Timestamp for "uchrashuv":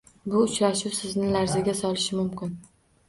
0.45-0.95